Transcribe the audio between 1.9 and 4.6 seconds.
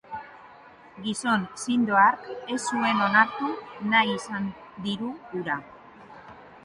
hark ez zuen onartu nahi izan